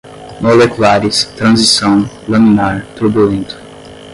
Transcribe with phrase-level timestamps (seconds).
[0.41, 3.55] moleculares, transição, laminar, turbulento